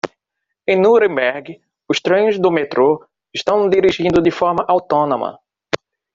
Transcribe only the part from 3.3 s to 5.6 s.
estão dirigindo de forma autônoma.